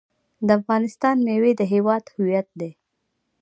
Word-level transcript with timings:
د 0.47 0.49
افغانستان 0.59 1.15
میوې 1.27 1.51
د 1.57 1.61
هیواد 1.73 2.03
هویت 2.15 2.47
دی. 2.59 2.71